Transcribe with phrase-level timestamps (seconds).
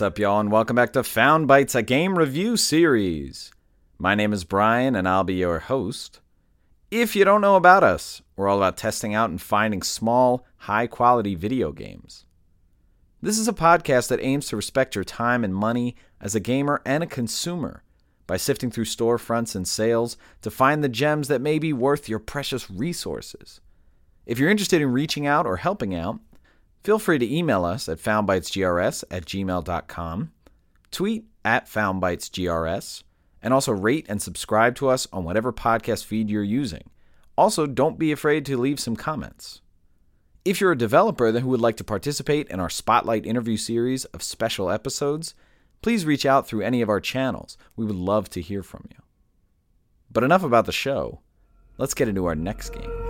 [0.00, 3.52] What's up, y'all, and welcome back to Found Bytes, a game review series.
[3.98, 6.20] My name is Brian, and I'll be your host.
[6.90, 10.86] If you don't know about us, we're all about testing out and finding small, high
[10.86, 12.24] quality video games.
[13.20, 16.80] This is a podcast that aims to respect your time and money as a gamer
[16.86, 17.82] and a consumer
[18.26, 22.20] by sifting through storefronts and sales to find the gems that may be worth your
[22.20, 23.60] precious resources.
[24.24, 26.20] If you're interested in reaching out or helping out,
[26.82, 30.32] Feel free to email us at foundbytesgrs at gmail.com,
[30.90, 33.02] tweet at foundbytesgrs,
[33.42, 36.90] and also rate and subscribe to us on whatever podcast feed you're using.
[37.36, 39.60] Also, don't be afraid to leave some comments.
[40.44, 44.22] If you're a developer who would like to participate in our Spotlight interview series of
[44.22, 45.34] special episodes,
[45.82, 47.58] please reach out through any of our channels.
[47.76, 49.02] We would love to hear from you.
[50.10, 51.20] But enough about the show.
[51.78, 53.09] Let's get into our next game.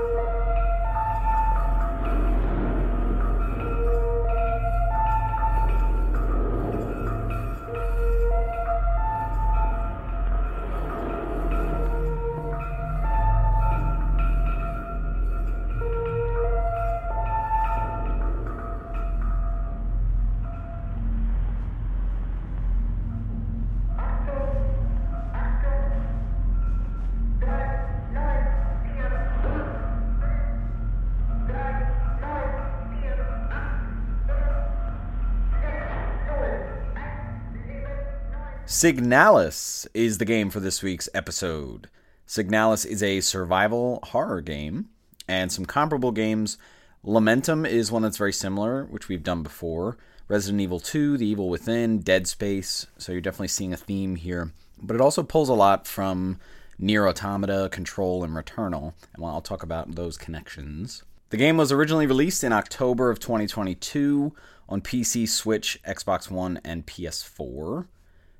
[38.81, 41.91] Signalis is the game for this week's episode.
[42.27, 44.89] Signalis is a survival horror game,
[45.29, 46.57] and some comparable games.
[47.05, 49.99] Lamentum is one that's very similar, which we've done before.
[50.29, 54.51] Resident Evil 2, The Evil Within, Dead Space, so you're definitely seeing a theme here.
[54.81, 56.39] But it also pulls a lot from
[56.79, 61.03] Nier Automata, Control, and Returnal, and I'll talk about those connections.
[61.29, 64.35] The game was originally released in October of 2022
[64.71, 67.85] on PC, Switch, Xbox One, and PS4.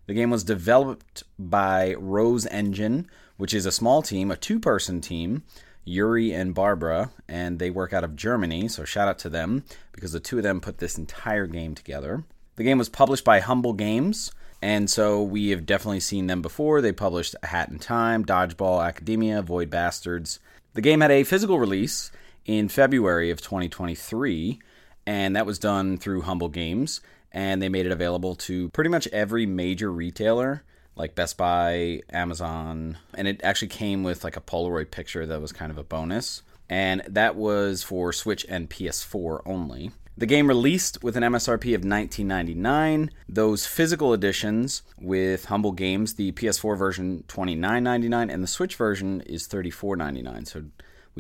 [0.07, 5.01] The game was developed by Rose Engine, which is a small team, a two person
[5.01, 5.45] team,
[5.85, 10.13] Yuri and Barbara, and they work out of Germany, so shout out to them because
[10.13, 12.25] the two of them put this entire game together.
[12.57, 16.81] The game was published by Humble Games, and so we have definitely seen them before.
[16.81, 20.39] They published A Hat in Time, Dodgeball Academia, Void Bastards.
[20.75, 22.13] The game had a physical release
[22.45, 24.61] in February of 2023,
[25.07, 27.01] and that was done through Humble Games
[27.33, 30.65] and they made it available to pretty much every major retailer
[30.97, 35.53] like Best Buy, Amazon, and it actually came with like a Polaroid picture that was
[35.53, 36.43] kind of a bonus.
[36.69, 39.91] And that was for Switch and PS4 only.
[40.17, 43.09] The game released with an MSRP of $19.99.
[43.29, 49.49] Those physical editions with Humble Games, the PS4 version $29.99 and the Switch version is
[49.49, 50.47] $34.99.
[50.47, 50.65] So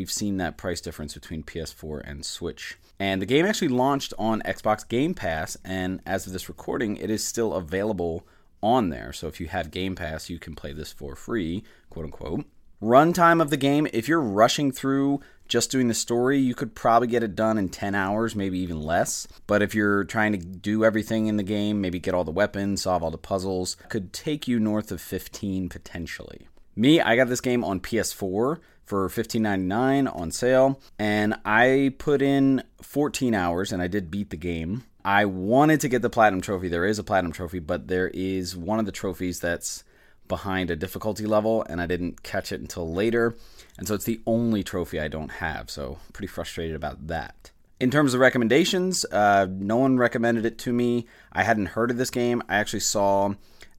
[0.00, 2.78] we've seen that price difference between PS4 and Switch.
[2.98, 7.10] And the game actually launched on Xbox Game Pass, and as of this recording, it
[7.10, 8.26] is still available
[8.62, 9.12] on there.
[9.12, 12.46] So if you have Game Pass, you can play this for free, quote unquote.
[12.82, 17.08] Runtime of the game, if you're rushing through just doing the story, you could probably
[17.08, 19.28] get it done in 10 hours, maybe even less.
[19.46, 22.80] But if you're trying to do everything in the game, maybe get all the weapons,
[22.82, 26.48] solve all the puzzles, could take you north of 15 potentially.
[26.74, 32.64] Me, I got this game on PS4 for $15.99 on sale, and I put in
[32.82, 34.82] 14 hours and I did beat the game.
[35.04, 36.66] I wanted to get the platinum trophy.
[36.66, 39.84] There is a platinum trophy, but there is one of the trophies that's
[40.26, 43.36] behind a difficulty level, and I didn't catch it until later.
[43.78, 45.70] And so it's the only trophy I don't have.
[45.70, 47.52] So pretty frustrated about that.
[47.78, 51.06] In terms of recommendations, uh, no one recommended it to me.
[51.32, 52.42] I hadn't heard of this game.
[52.48, 53.34] I actually saw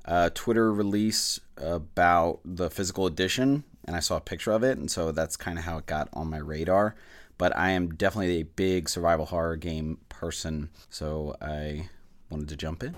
[0.05, 4.89] a Twitter release about the physical edition, and I saw a picture of it, and
[4.89, 6.95] so that's kind of how it got on my radar.
[7.37, 11.89] But I am definitely a big survival horror game person, so I
[12.29, 12.95] wanted to jump in.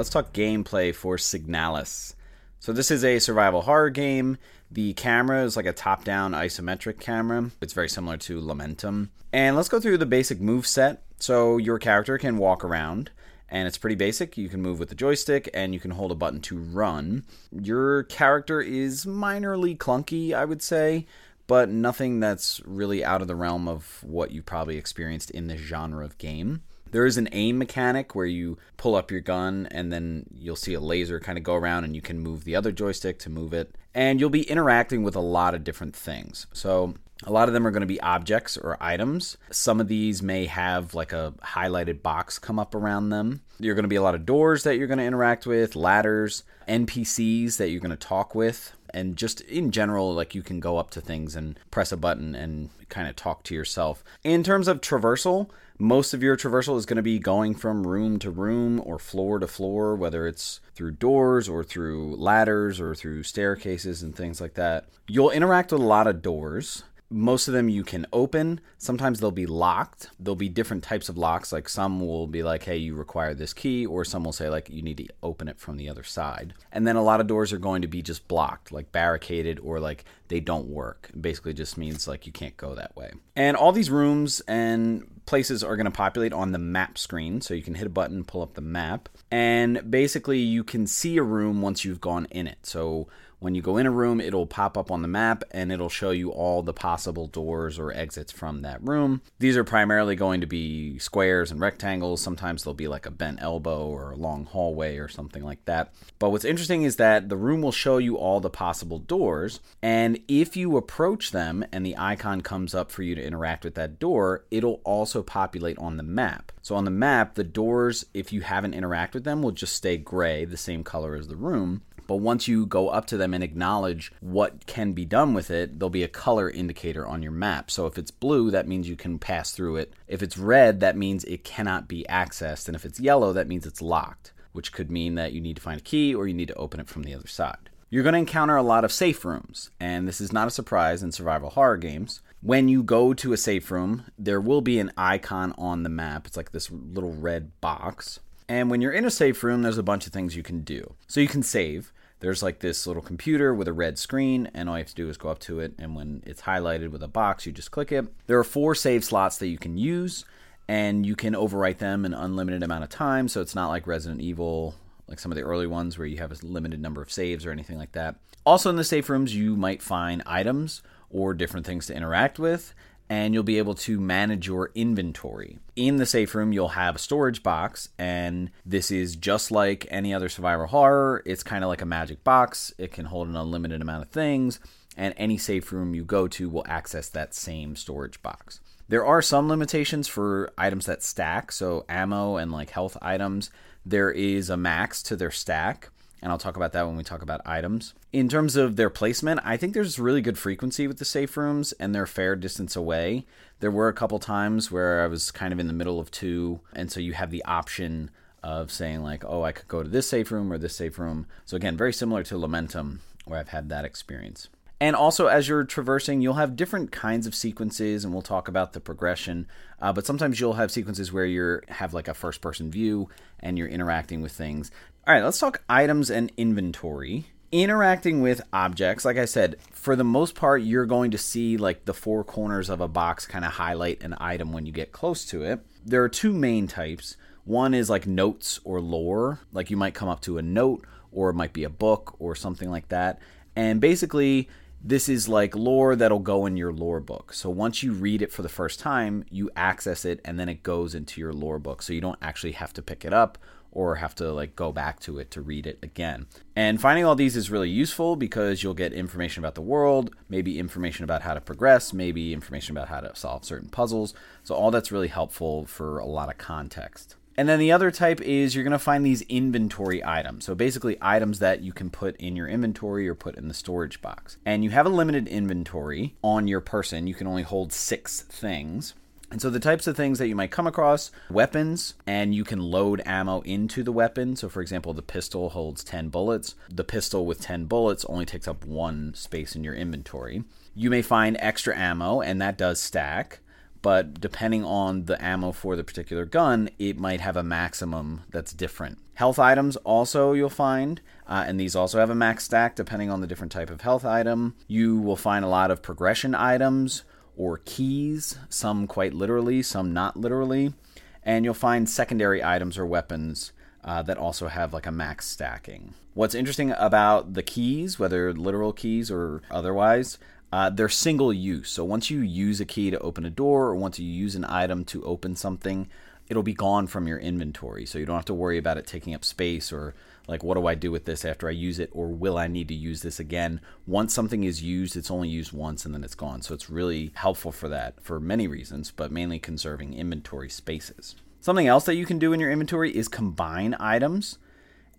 [0.00, 2.14] Let's talk gameplay for Signalis.
[2.58, 4.38] So this is a survival horror game.
[4.70, 7.50] The camera is like a top-down isometric camera.
[7.60, 9.10] It's very similar to Lamentum.
[9.30, 11.02] And let's go through the basic move set.
[11.18, 13.10] So your character can walk around
[13.50, 14.38] and it's pretty basic.
[14.38, 17.24] You can move with the joystick and you can hold a button to run.
[17.52, 21.04] Your character is minorly clunky, I would say,
[21.46, 25.60] but nothing that's really out of the realm of what you probably experienced in this
[25.60, 26.62] genre of game.
[26.90, 30.74] There is an aim mechanic where you pull up your gun and then you'll see
[30.74, 33.52] a laser kind of go around and you can move the other joystick to move
[33.52, 33.76] it.
[33.94, 36.46] And you'll be interacting with a lot of different things.
[36.52, 36.94] So
[37.24, 39.36] a lot of them are going to be objects or items.
[39.50, 43.42] Some of these may have like a highlighted box come up around them.
[43.58, 46.44] You're going to be a lot of doors that you're going to interact with, ladders,
[46.66, 50.78] NPCs that you're going to talk with, and just in general, like you can go
[50.78, 54.02] up to things and press a button and kind of talk to yourself.
[54.24, 55.48] In terms of traversal,
[55.78, 59.38] most of your traversal is going to be going from room to room or floor
[59.38, 64.54] to floor, whether it's through doors or through ladders or through staircases and things like
[64.54, 64.86] that.
[65.08, 68.60] You'll interact with a lot of doors most of them you can open.
[68.78, 70.08] Sometimes they'll be locked.
[70.20, 71.52] There'll be different types of locks.
[71.52, 74.70] Like some will be like, hey, you require this key, or some will say, like,
[74.70, 76.54] you need to open it from the other side.
[76.70, 79.80] And then a lot of doors are going to be just blocked, like barricaded, or
[79.80, 81.10] like they don't work.
[81.10, 83.10] It basically just means like you can't go that way.
[83.34, 87.40] And all these rooms and places are going to populate on the map screen.
[87.40, 91.16] So you can hit a button, pull up the map, and basically you can see
[91.16, 92.58] a room once you've gone in it.
[92.64, 93.08] So
[93.40, 96.10] when you go in a room, it'll pop up on the map and it'll show
[96.10, 99.22] you all the possible doors or exits from that room.
[99.38, 102.20] These are primarily going to be squares and rectangles.
[102.20, 105.92] Sometimes they'll be like a bent elbow or a long hallway or something like that.
[106.18, 109.60] But what's interesting is that the room will show you all the possible doors.
[109.82, 113.74] And if you approach them and the icon comes up for you to interact with
[113.76, 116.52] that door, it'll also populate on the map.
[116.62, 119.96] So on the map, the doors, if you haven't interacted with them, will just stay
[119.96, 121.82] gray, the same color as the room.
[122.10, 125.78] But once you go up to them and acknowledge what can be done with it,
[125.78, 127.70] there'll be a color indicator on your map.
[127.70, 129.92] So if it's blue, that means you can pass through it.
[130.08, 132.66] If it's red, that means it cannot be accessed.
[132.66, 135.62] And if it's yellow, that means it's locked, which could mean that you need to
[135.62, 137.70] find a key or you need to open it from the other side.
[137.90, 141.04] You're going to encounter a lot of safe rooms, and this is not a surprise
[141.04, 142.22] in survival horror games.
[142.42, 146.26] When you go to a safe room, there will be an icon on the map.
[146.26, 148.18] It's like this little red box.
[148.48, 150.94] And when you're in a safe room, there's a bunch of things you can do.
[151.06, 154.76] So you can save there's like this little computer with a red screen, and all
[154.76, 157.08] you have to do is go up to it, and when it's highlighted with a
[157.08, 158.06] box, you just click it.
[158.26, 160.24] There are four save slots that you can use,
[160.68, 164.20] and you can overwrite them an unlimited amount of time, so it's not like Resident
[164.20, 164.74] Evil,
[165.08, 167.50] like some of the early ones where you have a limited number of saves or
[167.50, 168.16] anything like that.
[168.46, 172.74] Also, in the safe rooms, you might find items or different things to interact with,
[173.10, 175.58] and you'll be able to manage your inventory.
[175.74, 180.14] In the safe room, you'll have a storage box, and this is just like any
[180.14, 181.20] other survival horror.
[181.26, 184.60] It's kind of like a magic box, it can hold an unlimited amount of things,
[184.96, 188.60] and any safe room you go to will access that same storage box.
[188.88, 193.50] There are some limitations for items that stack, so ammo and like health items.
[193.84, 195.90] There is a max to their stack
[196.22, 197.94] and I'll talk about that when we talk about items.
[198.12, 201.72] In terms of their placement, I think there's really good frequency with the safe rooms
[201.72, 203.24] and they're fair distance away.
[203.60, 206.60] There were a couple times where I was kind of in the middle of two,
[206.74, 208.10] and so you have the option
[208.42, 211.26] of saying, like, oh, I could go to this safe room or this safe room.
[211.44, 214.48] So, again, very similar to Lamentum, where I've had that experience.
[214.82, 218.72] And also, as you're traversing, you'll have different kinds of sequences, and we'll talk about
[218.72, 219.46] the progression.
[219.78, 223.58] Uh, but sometimes you'll have sequences where you have like a first person view and
[223.58, 224.70] you're interacting with things.
[225.06, 227.24] All right, let's talk items and inventory.
[227.50, 231.86] Interacting with objects, like I said, for the most part, you're going to see like
[231.86, 235.24] the four corners of a box kind of highlight an item when you get close
[235.26, 235.60] to it.
[235.86, 237.16] There are two main types.
[237.44, 241.30] One is like notes or lore, like you might come up to a note or
[241.30, 243.20] it might be a book or something like that.
[243.56, 244.50] And basically,
[244.84, 247.32] this is like lore that'll go in your lore book.
[247.32, 250.62] So once you read it for the first time, you access it and then it
[250.62, 251.80] goes into your lore book.
[251.80, 253.38] So you don't actually have to pick it up
[253.72, 256.26] or have to like go back to it to read it again.
[256.56, 260.58] And finding all these is really useful because you'll get information about the world, maybe
[260.58, 264.14] information about how to progress, maybe information about how to solve certain puzzles.
[264.42, 267.16] So all that's really helpful for a lot of context.
[267.36, 270.44] And then the other type is you're going to find these inventory items.
[270.44, 274.02] So basically, items that you can put in your inventory or put in the storage
[274.02, 274.36] box.
[274.44, 277.06] And you have a limited inventory on your person.
[277.06, 278.94] You can only hold six things.
[279.30, 282.58] And so the types of things that you might come across weapons, and you can
[282.58, 284.34] load ammo into the weapon.
[284.34, 286.56] So, for example, the pistol holds 10 bullets.
[286.68, 290.42] The pistol with 10 bullets only takes up one space in your inventory.
[290.74, 293.38] You may find extra ammo, and that does stack.
[293.82, 298.52] But depending on the ammo for the particular gun, it might have a maximum that's
[298.52, 298.98] different.
[299.14, 303.20] Health items also you'll find, uh, and these also have a max stack depending on
[303.20, 304.54] the different type of health item.
[304.66, 307.04] You will find a lot of progression items
[307.40, 310.74] or keys, some quite literally, some not literally.
[311.22, 313.52] And you'll find secondary items or weapons
[313.88, 315.94] uh, that also have like a max stacking.
[316.14, 320.18] What's interesting about the keys, whether literal keys or otherwise,
[320.52, 321.70] Uh, they're single use.
[321.70, 324.44] So once you use a key to open a door or once you use an
[324.62, 325.86] item to open something,
[326.28, 327.86] it'll be gone from your inventory.
[327.86, 329.94] So you don't have to worry about it taking up space or
[330.30, 332.68] like, what do I do with this after I use it or will I need
[332.68, 333.60] to use this again?
[333.84, 336.40] Once something is used, it's only used once and then it's gone.
[336.40, 341.16] So it's really helpful for that for many reasons, but mainly conserving inventory spaces.
[341.40, 344.38] Something else that you can do in your inventory is combine items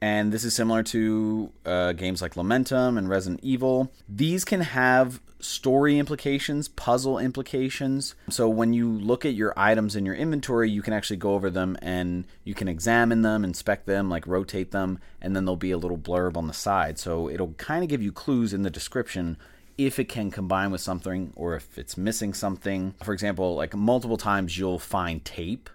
[0.02, 3.92] and this is similar to uh, games like Lamentum and Resident Evil.
[4.10, 8.16] These can have story implications, puzzle implications.
[8.30, 11.50] So when you look at your items in your inventory, you can actually go over
[11.50, 15.72] them and you can examine them, inspect them, like rotate them, and then there'll be
[15.72, 16.98] a little blurb on the side.
[16.98, 19.38] So it'll kind of give you clues in the description
[19.78, 22.94] if it can combine with something or if it's missing something.
[23.04, 25.70] For example, like multiple times you'll find tape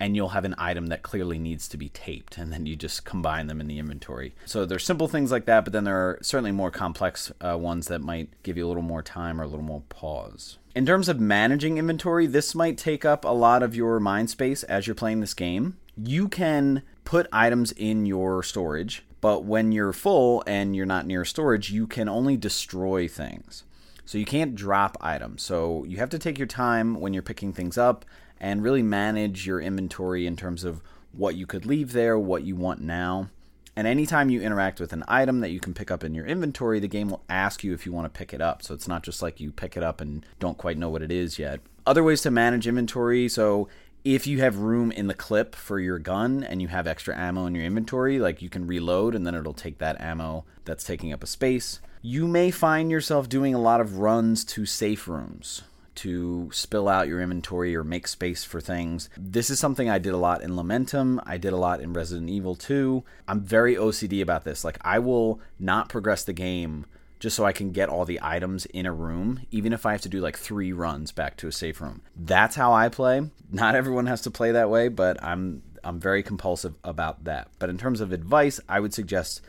[0.00, 3.04] and you'll have an item that clearly needs to be taped and then you just
[3.04, 4.34] combine them in the inventory.
[4.46, 7.86] So there's simple things like that but then there are certainly more complex uh, ones
[7.88, 10.58] that might give you a little more time or a little more pause.
[10.74, 14.62] In terms of managing inventory this might take up a lot of your mind space
[14.64, 15.76] as you're playing this game.
[15.96, 21.26] You can put items in your storage but when you're full and you're not near
[21.26, 23.64] storage you can only destroy things.
[24.06, 25.40] So you can't drop items.
[25.40, 28.04] So you have to take your time when you're picking things up
[28.40, 30.82] and really manage your inventory in terms of
[31.12, 33.28] what you could leave there, what you want now.
[33.76, 36.80] And anytime you interact with an item that you can pick up in your inventory,
[36.80, 38.62] the game will ask you if you want to pick it up.
[38.62, 41.12] So it's not just like you pick it up and don't quite know what it
[41.12, 41.60] is yet.
[41.86, 43.28] Other ways to manage inventory.
[43.28, 43.68] So
[44.04, 47.46] if you have room in the clip for your gun and you have extra ammo
[47.46, 51.12] in your inventory, like you can reload and then it'll take that ammo that's taking
[51.12, 51.80] up a space.
[52.02, 55.62] You may find yourself doing a lot of runs to safe rooms
[56.00, 59.10] to spill out your inventory or make space for things.
[59.16, 61.20] This is something I did a lot in Lamentum.
[61.26, 63.04] I did a lot in Resident Evil 2.
[63.28, 64.64] I'm very OCD about this.
[64.64, 66.86] Like, I will not progress the game
[67.18, 70.00] just so I can get all the items in a room, even if I have
[70.00, 72.00] to do like three runs back to a safe room.
[72.16, 73.30] That's how I play.
[73.52, 77.48] Not everyone has to play that way, but I'm I'm very compulsive about that.
[77.58, 79.42] But in terms of advice, I would suggest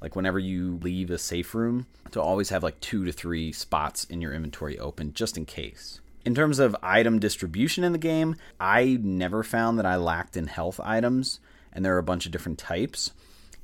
[0.00, 4.04] like whenever you leave a safe room to always have like two to three spots
[4.04, 6.00] in your inventory open just in case.
[6.24, 10.48] In terms of item distribution in the game, I never found that I lacked in
[10.48, 11.40] health items,
[11.72, 13.12] and there are a bunch of different types.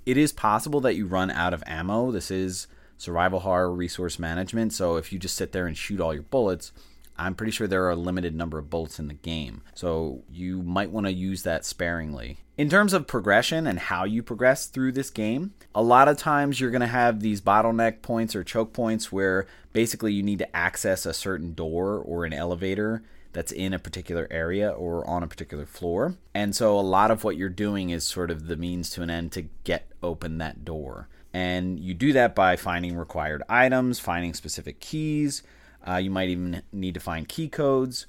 [0.06, 2.10] It is possible that you run out of ammo.
[2.10, 6.14] This is survival horror resource management, so if you just sit there and shoot all
[6.14, 6.72] your bullets,
[7.16, 9.62] I'm pretty sure there are a limited number of bullets in the game.
[9.74, 12.38] So you might want to use that sparingly.
[12.56, 16.60] In terms of progression and how you progress through this game, a lot of times
[16.60, 20.56] you're going to have these bottleneck points or choke points where basically you need to
[20.56, 23.02] access a certain door or an elevator
[23.32, 26.14] that's in a particular area or on a particular floor.
[26.32, 29.10] And so a lot of what you're doing is sort of the means to an
[29.10, 31.08] end to get open that door.
[31.32, 35.42] And you do that by finding required items, finding specific keys.
[35.86, 38.06] Uh, you might even need to find key codes.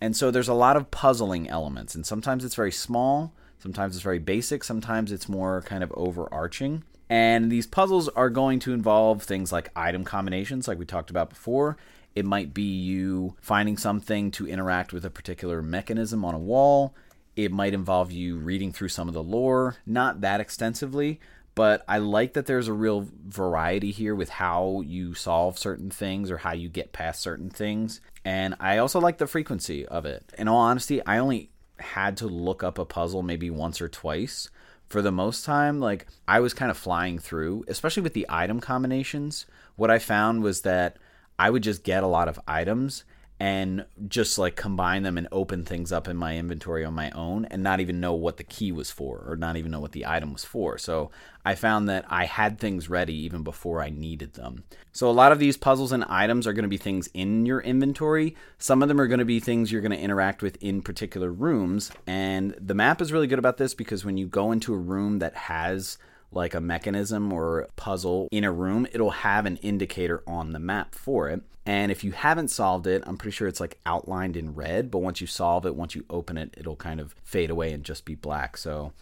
[0.00, 1.94] And so there's a lot of puzzling elements.
[1.94, 6.84] And sometimes it's very small, Sometimes it's very basic, sometimes it's more kind of overarching.
[7.10, 11.30] And these puzzles are going to involve things like item combinations, like we talked about
[11.30, 11.76] before.
[12.14, 16.94] It might be you finding something to interact with a particular mechanism on a wall.
[17.34, 21.20] It might involve you reading through some of the lore, not that extensively,
[21.58, 26.30] but I like that there's a real variety here with how you solve certain things
[26.30, 28.00] or how you get past certain things.
[28.24, 30.32] And I also like the frequency of it.
[30.38, 31.50] In all honesty, I only
[31.80, 34.50] had to look up a puzzle maybe once or twice.
[34.88, 38.60] For the most time, like I was kind of flying through, especially with the item
[38.60, 39.44] combinations.
[39.74, 40.96] What I found was that
[41.40, 43.02] I would just get a lot of items
[43.40, 47.44] and just like combine them and open things up in my inventory on my own
[47.46, 50.06] and not even know what the key was for or not even know what the
[50.06, 50.76] item was for.
[50.76, 51.10] So
[51.44, 54.64] I found that I had things ready even before I needed them.
[54.92, 57.60] So a lot of these puzzles and items are going to be things in your
[57.60, 58.34] inventory.
[58.58, 61.32] Some of them are going to be things you're going to interact with in particular
[61.32, 61.92] rooms.
[62.08, 65.20] And the map is really good about this because when you go into a room
[65.20, 65.96] that has
[66.30, 70.94] like a mechanism or puzzle in a room, it'll have an indicator on the map
[70.94, 71.42] for it.
[71.64, 75.00] And if you haven't solved it, I'm pretty sure it's like outlined in red, but
[75.00, 78.06] once you solve it, once you open it, it'll kind of fade away and just
[78.06, 78.56] be black.
[78.56, 78.92] So,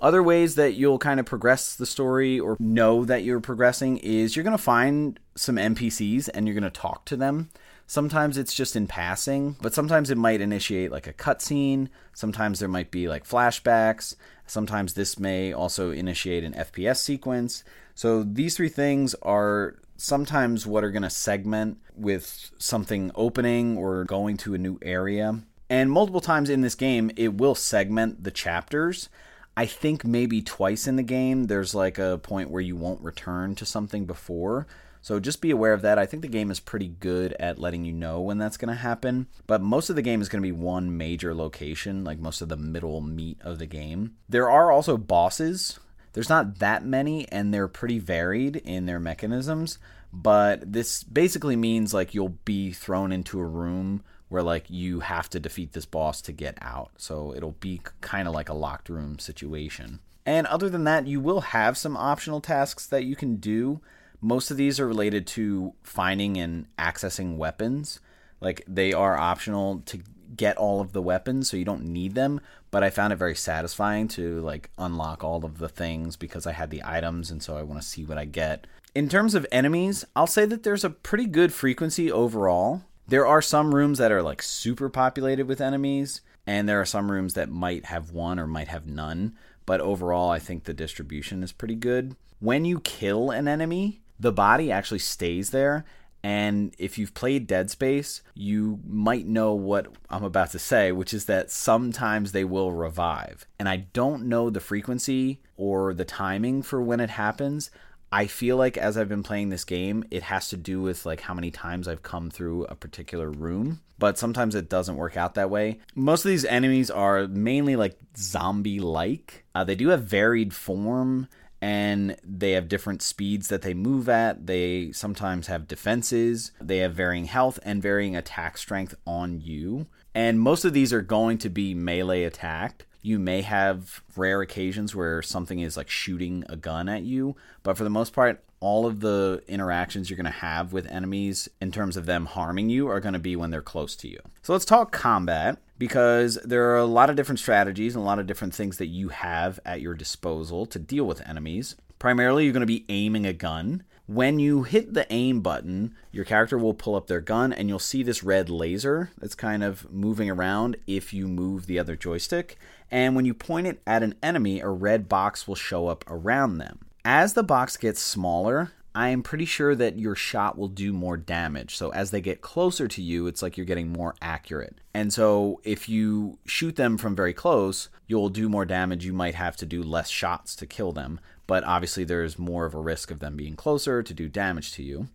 [0.00, 4.34] other ways that you'll kind of progress the story or know that you're progressing is
[4.34, 7.50] you're going to find some NPCs and you're going to talk to them.
[7.86, 11.88] Sometimes it's just in passing, but sometimes it might initiate like a cutscene.
[12.14, 14.14] Sometimes there might be like flashbacks.
[14.50, 17.62] Sometimes this may also initiate an FPS sequence.
[17.94, 24.04] So these three things are sometimes what are going to segment with something opening or
[24.04, 25.40] going to a new area.
[25.68, 29.08] And multiple times in this game, it will segment the chapters.
[29.56, 33.54] I think maybe twice in the game, there's like a point where you won't return
[33.56, 34.66] to something before.
[35.02, 35.98] So just be aware of that.
[35.98, 38.80] I think the game is pretty good at letting you know when that's going to
[38.80, 39.28] happen.
[39.46, 42.48] But most of the game is going to be one major location, like most of
[42.48, 44.16] the middle meat of the game.
[44.28, 45.78] There are also bosses.
[46.12, 49.78] There's not that many, and they're pretty varied in their mechanisms.
[50.12, 55.28] But this basically means like you'll be thrown into a room where like you have
[55.30, 56.90] to defeat this boss to get out.
[56.96, 60.00] So it'll be kind of like a locked room situation.
[60.26, 63.80] And other than that, you will have some optional tasks that you can do.
[64.20, 68.00] Most of these are related to finding and accessing weapons.
[68.40, 70.00] Like they are optional to
[70.36, 72.40] get all of the weapons, so you don't need them.
[72.70, 76.52] But I found it very satisfying to like unlock all of the things because I
[76.52, 78.66] had the items, and so I want to see what I get.
[78.94, 82.82] In terms of enemies, I'll say that there's a pretty good frequency overall.
[83.08, 87.10] There are some rooms that are like super populated with enemies, and there are some
[87.10, 89.34] rooms that might have one or might have none.
[89.66, 92.16] But overall, I think the distribution is pretty good.
[92.38, 95.84] When you kill an enemy, the body actually stays there.
[96.22, 101.14] And if you've played Dead Space, you might know what I'm about to say, which
[101.14, 103.46] is that sometimes they will revive.
[103.58, 107.70] And I don't know the frequency or the timing for when it happens.
[108.12, 111.22] I feel like as I've been playing this game, it has to do with like
[111.22, 115.34] how many times I've come through a particular room, but sometimes it doesn't work out
[115.36, 115.78] that way.
[115.94, 119.44] Most of these enemies are mainly like zombie like.
[119.54, 121.28] Uh, they do have varied form
[121.60, 124.46] and they have different speeds that they move at.
[124.46, 129.86] They sometimes have defenses, they have varying health and varying attack strength on you.
[130.14, 132.86] And most of these are going to be melee attacked.
[133.02, 137.76] You may have rare occasions where something is like shooting a gun at you, but
[137.76, 141.72] for the most part, all of the interactions you're going to have with enemies in
[141.72, 144.20] terms of them harming you are going to be when they're close to you.
[144.42, 148.18] So let's talk combat because there are a lot of different strategies and a lot
[148.18, 151.74] of different things that you have at your disposal to deal with enemies.
[151.98, 153.82] Primarily, you're going to be aiming a gun.
[154.06, 157.78] When you hit the aim button, your character will pull up their gun and you'll
[157.78, 162.58] see this red laser that's kind of moving around if you move the other joystick.
[162.90, 166.58] And when you point it at an enemy, a red box will show up around
[166.58, 166.80] them.
[167.12, 171.16] As the box gets smaller, I am pretty sure that your shot will do more
[171.16, 171.74] damage.
[171.74, 174.78] So as they get closer to you, it's like you're getting more accurate.
[174.94, 179.04] And so if you shoot them from very close, you'll do more damage.
[179.04, 181.18] You might have to do less shots to kill them,
[181.48, 184.84] but obviously there's more of a risk of them being closer to do damage to
[184.84, 185.08] you.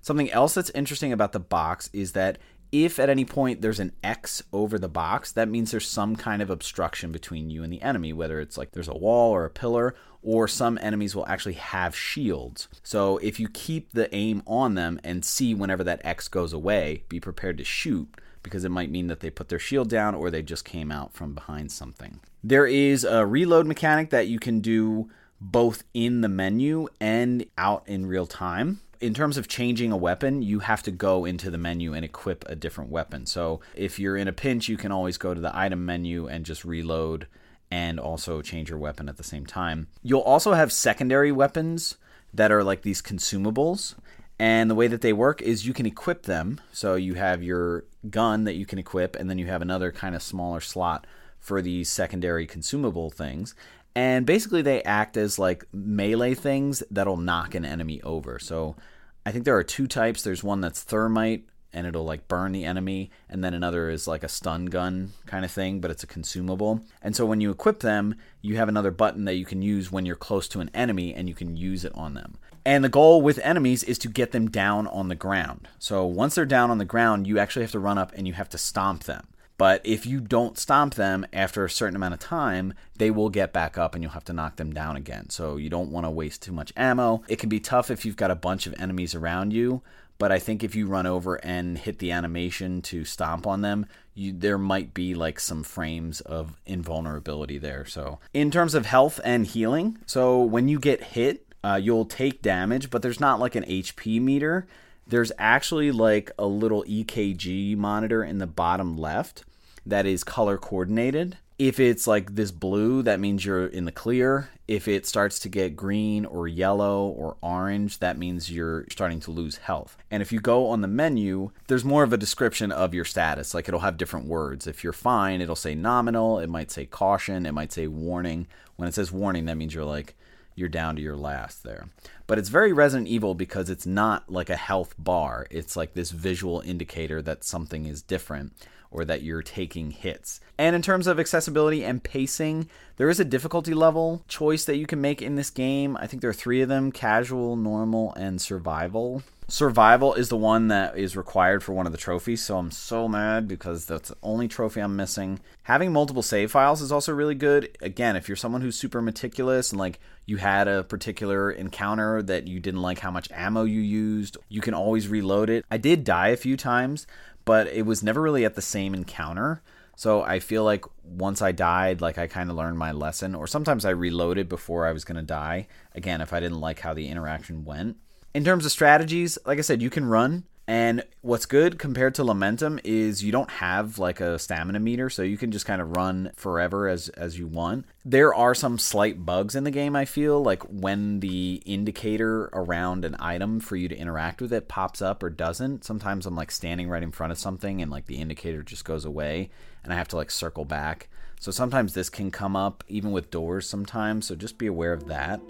[0.00, 2.38] Something else that's interesting about the box is that
[2.72, 6.42] if at any point there's an X over the box, that means there's some kind
[6.42, 9.50] of obstruction between you and the enemy, whether it's like there's a wall or a
[9.50, 12.66] pillar, or some enemies will actually have shields.
[12.82, 17.04] So if you keep the aim on them and see whenever that X goes away,
[17.08, 18.08] be prepared to shoot
[18.42, 21.12] because it might mean that they put their shield down or they just came out
[21.14, 22.20] from behind something.
[22.42, 25.10] There is a reload mechanic that you can do
[25.40, 30.40] both in the menu and out in real time in terms of changing a weapon,
[30.40, 33.26] you have to go into the menu and equip a different weapon.
[33.26, 36.46] So if you're in a pinch, you can always go to the item menu and
[36.46, 37.26] just reload
[37.74, 39.88] and also change your weapon at the same time.
[40.00, 41.96] You'll also have secondary weapons
[42.32, 43.96] that are like these consumables.
[44.38, 46.60] And the way that they work is you can equip them.
[46.72, 50.14] So you have your gun that you can equip, and then you have another kind
[50.14, 51.06] of smaller slot
[51.40, 53.54] for these secondary consumable things
[53.94, 58.38] and basically they act as like melee things that'll knock an enemy over.
[58.38, 58.76] So
[59.24, 60.22] I think there are two types.
[60.22, 64.22] There's one that's thermite and it'll like burn the enemy, and then another is like
[64.22, 66.80] a stun gun kind of thing, but it's a consumable.
[67.02, 70.06] And so when you equip them, you have another button that you can use when
[70.06, 72.36] you're close to an enemy and you can use it on them.
[72.64, 75.68] And the goal with enemies is to get them down on the ground.
[75.78, 78.32] So once they're down on the ground, you actually have to run up and you
[78.32, 79.26] have to stomp them.
[79.56, 83.52] But if you don't stomp them after a certain amount of time, they will get
[83.52, 85.30] back up and you'll have to knock them down again.
[85.30, 87.22] So you don't want to waste too much ammo.
[87.28, 89.82] It can be tough if you've got a bunch of enemies around you,
[90.18, 93.86] but I think if you run over and hit the animation to stomp on them,
[94.14, 97.84] you, there might be like some frames of invulnerability there.
[97.84, 102.42] So, in terms of health and healing, so when you get hit, uh, you'll take
[102.42, 104.66] damage, but there's not like an HP meter
[105.06, 109.44] there's actually like a little EKG monitor in the bottom left
[109.84, 111.36] that is color coordinated.
[111.56, 114.50] If it's like this blue, that means you're in the clear.
[114.66, 119.30] If it starts to get green or yellow or orange, that means you're starting to
[119.30, 119.96] lose health.
[120.10, 123.54] And if you go on the menu, there's more of a description of your status.
[123.54, 124.66] Like it'll have different words.
[124.66, 128.48] If you're fine, it'll say nominal, it might say caution, it might say warning.
[128.74, 130.16] When it says warning, that means you're like
[130.56, 131.88] you're down to your last there.
[132.26, 135.46] But it's very Resident Evil because it's not like a health bar.
[135.50, 138.52] It's like this visual indicator that something is different.
[138.94, 140.40] Or that you're taking hits.
[140.56, 144.86] And in terms of accessibility and pacing, there is a difficulty level choice that you
[144.86, 145.96] can make in this game.
[145.98, 149.24] I think there are three of them casual, normal, and survival.
[149.46, 153.06] Survival is the one that is required for one of the trophies, so I'm so
[153.06, 155.38] mad because that's the only trophy I'm missing.
[155.64, 157.76] Having multiple save files is also really good.
[157.82, 162.48] Again, if you're someone who's super meticulous and like you had a particular encounter that
[162.48, 165.66] you didn't like how much ammo you used, you can always reload it.
[165.70, 167.06] I did die a few times,
[167.44, 169.62] but it was never really at the same encounter.
[169.94, 173.46] So I feel like once I died, like I kind of learned my lesson, or
[173.46, 175.68] sometimes I reloaded before I was going to die.
[175.94, 177.98] Again, if I didn't like how the interaction went.
[178.34, 180.42] In terms of strategies, like I said, you can run.
[180.66, 185.22] And what's good compared to Lamentum is you don't have like a stamina meter, so
[185.22, 187.84] you can just kind of run forever as as you want.
[188.04, 193.04] There are some slight bugs in the game, I feel, like when the indicator around
[193.04, 195.84] an item for you to interact with it pops up or doesn't.
[195.84, 199.04] Sometimes I'm like standing right in front of something and like the indicator just goes
[199.04, 199.50] away
[199.84, 201.08] and I have to like circle back.
[201.38, 205.08] So sometimes this can come up even with doors sometimes, so just be aware of
[205.08, 205.42] that.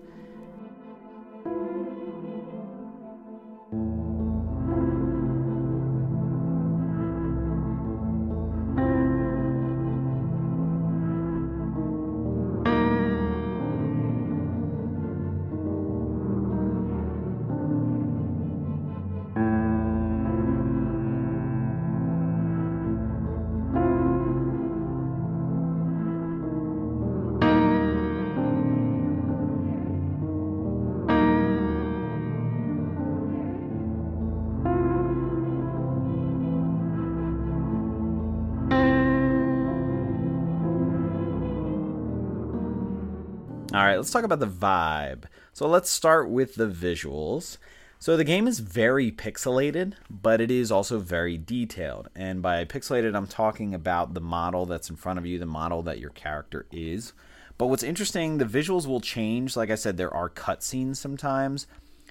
[43.74, 45.24] All right, let's talk about the vibe.
[45.52, 47.58] So let's start with the visuals.
[47.98, 52.08] So the game is very pixelated, but it is also very detailed.
[52.14, 55.82] And by pixelated, I'm talking about the model that's in front of you, the model
[55.82, 57.14] that your character is.
[57.58, 59.56] But what's interesting, the visuals will change.
[59.56, 61.66] Like I said, there are cutscenes sometimes.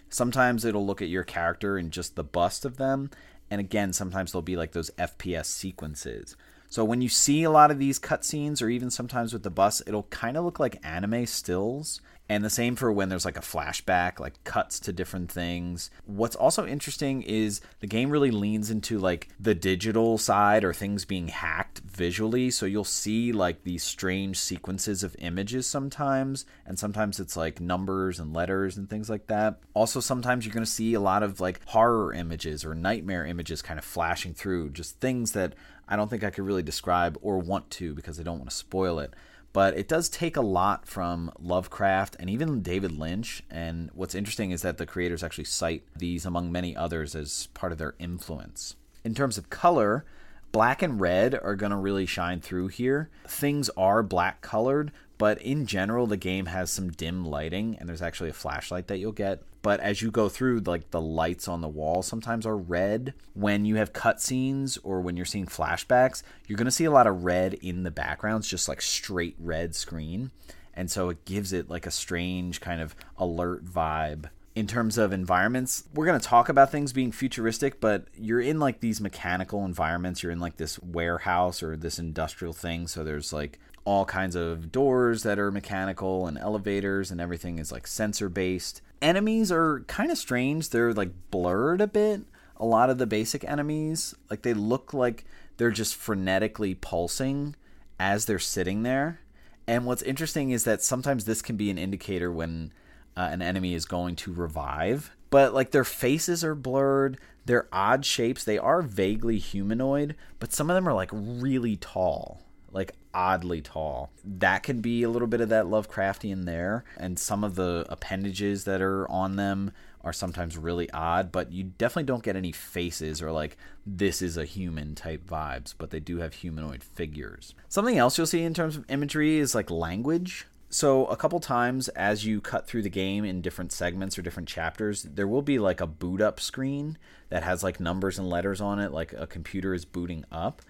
[0.09, 3.09] Sometimes it'll look at your character and just the bust of them.
[3.49, 6.35] And again, sometimes there'll be like those FPS sequences.
[6.73, 9.83] So when you see a lot of these cutscenes, or even sometimes with the bus,
[9.85, 12.01] it'll kind of look like anime stills.
[12.29, 15.91] And the same for when there's like a flashback, like cuts to different things.
[16.05, 21.05] What's also interesting is the game really leans into like the digital side or things
[21.05, 22.49] being hacked visually.
[22.49, 28.19] So you'll see like these strange sequences of images sometimes, and sometimes it's like numbers
[28.19, 29.59] and letters and things like that.
[29.75, 33.61] Also, sometimes you're going to see a lot of like horror images or nightmare images
[33.61, 35.53] kind of flashing through, just things that
[35.87, 38.55] I don't think I could really describe or want to because I don't want to
[38.55, 39.13] spoil it.
[39.53, 43.43] But it does take a lot from Lovecraft and even David Lynch.
[43.51, 47.71] And what's interesting is that the creators actually cite these, among many others, as part
[47.71, 48.75] of their influence.
[49.03, 50.05] In terms of color,
[50.51, 53.11] black and red are going to really shine through here.
[53.27, 54.91] Things are black colored,
[55.23, 58.97] but in general, the game has some dim lighting, and there's actually a flashlight that
[58.97, 59.41] you'll get.
[59.61, 63.13] But as you go through like the lights on the wall sometimes are red.
[63.33, 67.07] When you have cutscenes or when you're seeing flashbacks you're going to see a lot
[67.07, 70.31] of red in the backgrounds just like straight red screen.
[70.73, 74.25] And so it gives it like a strange kind of alert vibe.
[74.55, 78.59] In terms of environments we're going to talk about things being futuristic but you're in
[78.59, 80.21] like these mechanical environments.
[80.21, 82.87] You're in like this warehouse or this industrial thing.
[82.87, 87.71] So there's like all kinds of doors that are mechanical and elevators and everything is
[87.71, 90.69] like sensor based enemies are kind of strange.
[90.69, 92.21] They're like blurred a bit.
[92.57, 95.25] A lot of the basic enemies, like they look like
[95.57, 97.55] they're just frenetically pulsing
[97.99, 99.19] as they're sitting there.
[99.67, 102.71] And what's interesting is that sometimes this can be an indicator when
[103.17, 105.11] uh, an enemy is going to revive.
[105.29, 108.43] But like their faces are blurred, they're odd shapes.
[108.43, 112.43] They are vaguely humanoid, but some of them are like really tall
[112.73, 114.11] like oddly tall.
[114.23, 118.63] That can be a little bit of that Lovecraftian there, and some of the appendages
[118.65, 119.71] that are on them
[120.03, 124.35] are sometimes really odd, but you definitely don't get any faces or like this is
[124.35, 127.55] a human type vibes, but they do have humanoid figures.
[127.69, 130.45] Something else you'll see in terms of imagery is like language.
[130.69, 134.49] So, a couple times as you cut through the game in different segments or different
[134.49, 136.97] chapters, there will be like a boot up screen
[137.29, 140.63] that has like numbers and letters on it, like a computer is booting up.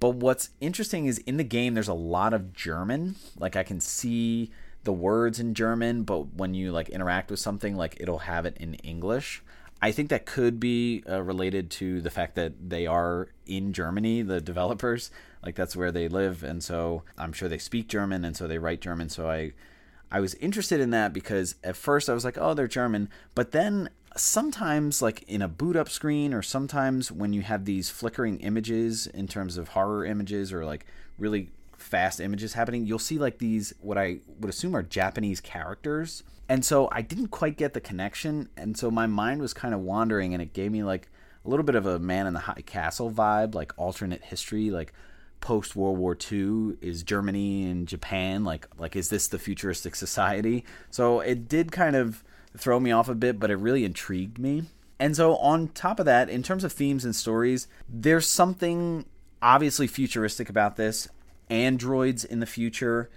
[0.00, 3.16] But what's interesting is in the game, there's a lot of German.
[3.38, 4.50] Like I can see
[4.84, 8.56] the words in German, but when you like interact with something, like it'll have it
[8.58, 9.42] in English.
[9.80, 14.22] I think that could be uh, related to the fact that they are in Germany,
[14.22, 15.10] the developers.
[15.44, 18.58] Like that's where they live, and so I'm sure they speak German, and so they
[18.58, 19.08] write German.
[19.08, 19.52] So I,
[20.10, 23.08] I was interested in that because at first I was like, oh, they're German.
[23.36, 27.90] But then sometimes, like in a boot up screen, or sometimes when you have these
[27.90, 30.86] flickering images in terms of horror images or like
[31.18, 36.22] really fast images happening, you'll see like these, what I would assume are Japanese characters.
[36.48, 38.48] And so I didn't quite get the connection.
[38.56, 41.08] And so my mind was kind of wandering, and it gave me like
[41.44, 44.92] a little bit of a man in the high castle vibe, like alternate history, like
[45.40, 50.64] post World War II is Germany and Japan like like is this the futuristic society?
[50.90, 52.24] So it did kind of
[52.58, 54.64] throw me off a bit, but it really intrigued me.
[54.98, 59.04] And so on top of that, in terms of themes and stories, there's something
[59.40, 61.08] obviously futuristic about this.
[61.48, 63.08] Androids in the future.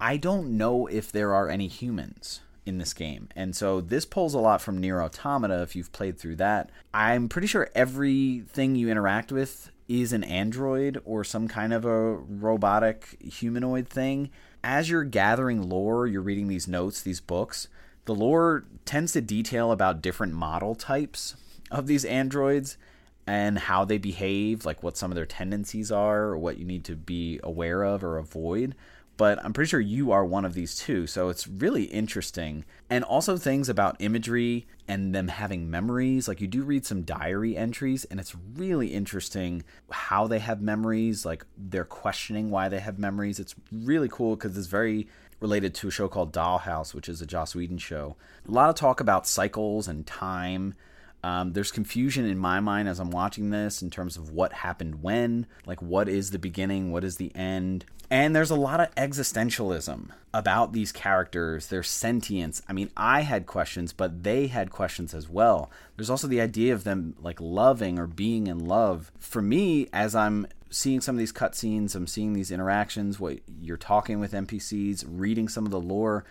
[0.00, 3.28] I don't know if there are any humans in this game.
[3.36, 6.70] And so this pulls a lot from Nier Automata if you've played through that.
[6.92, 12.14] I'm pretty sure everything you interact with is an android or some kind of a
[12.16, 14.30] robotic humanoid thing.
[14.64, 17.68] As you're gathering lore, you're reading these notes, these books,
[18.06, 21.36] the lore tends to detail about different model types
[21.70, 22.78] of these androids
[23.26, 26.84] and how they behave, like what some of their tendencies are, or what you need
[26.84, 28.74] to be aware of or avoid
[29.16, 31.06] but I'm pretty sure you are one of these too.
[31.06, 32.64] So it's really interesting.
[32.90, 36.28] And also things about imagery and them having memories.
[36.28, 41.24] Like you do read some diary entries, and it's really interesting how they have memories.
[41.24, 43.40] Like they're questioning why they have memories.
[43.40, 45.08] It's really cool because it's very
[45.40, 48.16] related to a show called Dollhouse, which is a Joss Whedon show.
[48.48, 50.74] A lot of talk about cycles and time.
[51.22, 55.02] Um, there's confusion in my mind as I'm watching this in terms of what happened
[55.02, 57.84] when, like what is the beginning, what is the end.
[58.10, 62.62] And there's a lot of existentialism about these characters, their sentience.
[62.68, 65.70] I mean, I had questions, but they had questions as well.
[65.96, 69.10] There's also the idea of them like loving or being in love.
[69.18, 73.76] For me, as I'm seeing some of these cutscenes, I'm seeing these interactions, what you're
[73.76, 76.24] talking with NPCs, reading some of the lore.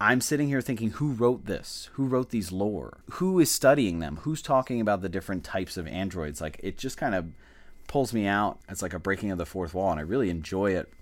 [0.00, 1.88] I'm sitting here thinking, who wrote this?
[1.94, 2.98] Who wrote these lore?
[3.12, 4.18] Who is studying them?
[4.22, 6.40] Who's talking about the different types of androids?
[6.40, 7.26] Like, it just kind of
[7.86, 8.58] pulls me out.
[8.68, 10.92] It's like a breaking of the fourth wall, and I really enjoy it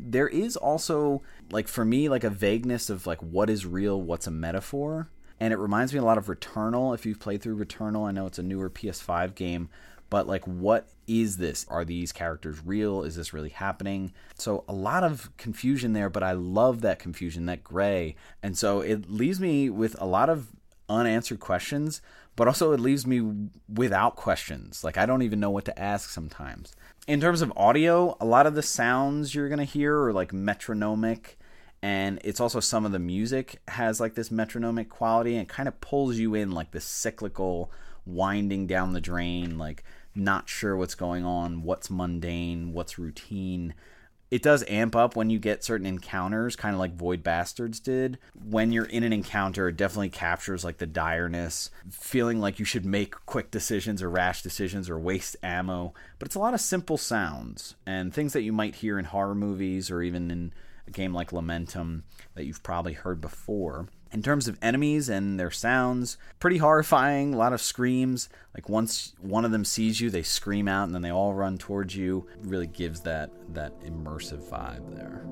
[0.00, 4.26] there is also like for me like a vagueness of like what is real what's
[4.26, 5.08] a metaphor
[5.40, 8.26] and it reminds me a lot of returnal if you've played through returnal i know
[8.26, 9.68] it's a newer ps5 game
[10.10, 11.66] but like what is this?
[11.68, 13.02] Are these characters real?
[13.02, 14.12] Is this really happening?
[14.36, 18.16] So a lot of confusion there but i love that confusion that gray.
[18.42, 20.48] And so it leaves me with a lot of
[20.88, 22.00] unanswered questions
[22.36, 24.84] but also it leaves me without questions.
[24.84, 26.74] Like i don't even know what to ask sometimes.
[27.06, 30.32] In terms of audio, a lot of the sounds you're going to hear are like
[30.32, 31.38] metronomic
[31.82, 35.80] and it's also some of the music has like this metronomic quality and kind of
[35.80, 37.70] pulls you in like this cyclical
[38.08, 43.74] winding down the drain like not sure what's going on, what's mundane, what's routine
[44.30, 48.18] it does amp up when you get certain encounters, kind of like Void Bastards did.
[48.34, 52.84] When you're in an encounter, it definitely captures like the direness, feeling like you should
[52.84, 55.94] make quick decisions or rash decisions or waste ammo.
[56.18, 59.34] But it's a lot of simple sounds and things that you might hear in horror
[59.34, 60.52] movies or even in
[60.86, 62.02] a game like Lamentum
[62.34, 67.36] that you've probably heard before in terms of enemies and their sounds pretty horrifying a
[67.36, 68.28] lot of screams.
[68.54, 71.58] Like once one of them sees you they scream out and then they all run
[71.58, 72.26] towards you.
[72.40, 75.24] Really gives that that immersive vibe there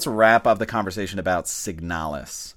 [0.00, 2.54] let's wrap up the conversation about Signalis.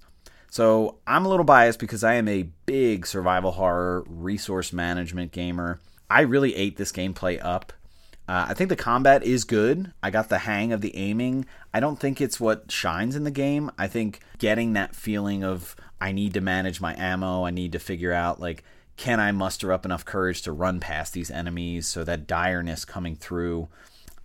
[0.49, 5.81] So, I'm a little biased because I am a big survival horror resource management gamer.
[6.09, 7.73] I really ate this gameplay up.
[8.29, 9.91] Uh, I think the combat is good.
[10.01, 11.45] I got the hang of the aiming.
[11.73, 13.69] I don't think it's what shines in the game.
[13.77, 17.79] I think getting that feeling of I need to manage my ammo, I need to
[17.79, 18.63] figure out like
[18.95, 23.17] can I muster up enough courage to run past these enemies so that direness coming
[23.17, 23.67] through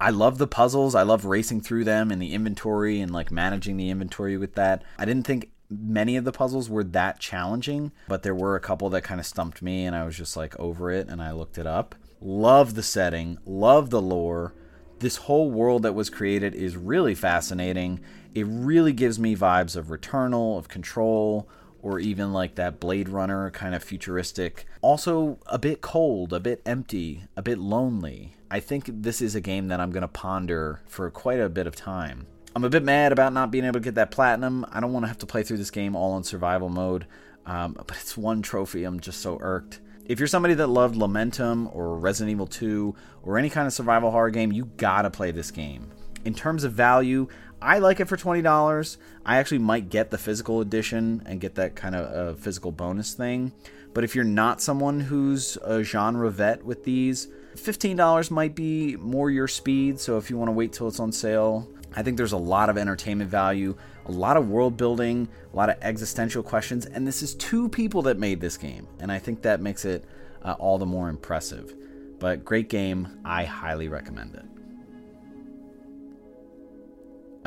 [0.00, 0.94] I love the puzzles.
[0.94, 4.82] I love racing through them and the inventory and like managing the inventory with that.
[4.98, 8.88] I didn't think many of the puzzles were that challenging, but there were a couple
[8.90, 11.58] that kind of stumped me and I was just like over it and I looked
[11.58, 11.94] it up.
[12.20, 14.54] Love the setting, love the lore.
[15.00, 18.00] This whole world that was created is really fascinating.
[18.34, 21.48] It really gives me vibes of Returnal, of Control,
[21.82, 24.66] or even like that Blade Runner kind of futuristic.
[24.80, 28.34] Also, a bit cold, a bit empty, a bit lonely.
[28.50, 31.66] I think this is a game that I'm going to ponder for quite a bit
[31.66, 32.26] of time.
[32.56, 34.66] I'm a bit mad about not being able to get that platinum.
[34.72, 37.06] I don't want to have to play through this game all in survival mode,
[37.46, 38.84] um, but it's one trophy.
[38.84, 39.80] I'm just so irked.
[40.06, 44.10] If you're somebody that loved Lamentum or Resident Evil 2 or any kind of survival
[44.10, 45.90] horror game, you gotta play this game.
[46.24, 47.28] In terms of value,
[47.60, 48.96] I like it for $20.
[49.24, 53.14] I actually might get the physical edition and get that kind of uh, physical bonus
[53.14, 53.52] thing.
[53.94, 59.30] But if you're not someone who's a genre vet with these, $15 might be more
[59.30, 59.98] your speed.
[59.98, 62.70] So if you want to wait till it's on sale, I think there's a lot
[62.70, 63.76] of entertainment value,
[64.06, 68.02] a lot of world building, a lot of existential questions, and this is two people
[68.02, 70.04] that made this game, and I think that makes it
[70.42, 71.74] uh, all the more impressive.
[72.18, 74.57] But great game, I highly recommend it.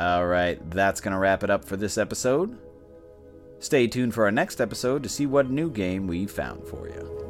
[0.02, 2.58] All right, that's going to wrap it up for this episode.
[3.60, 7.21] Stay tuned for our next episode to see what new game we found for you.